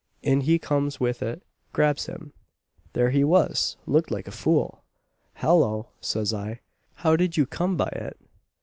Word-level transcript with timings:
In 0.23 0.41
he 0.41 0.57
comes 0.57 0.99
with 0.99 1.21
it 1.21 1.43
grabs 1.73 2.07
him! 2.07 2.33
There 2.93 3.11
he 3.11 3.23
was 3.23 3.77
looked 3.85 4.09
like 4.09 4.27
a 4.27 4.31
fool. 4.31 4.83
'Hallo!' 5.33 5.89
says 5.99 6.33
I, 6.33 6.61
'how 6.93 7.15
did 7.15 7.37
you 7.37 7.45
come 7.45 7.77
by 7.77 7.89
it?' 7.89 8.19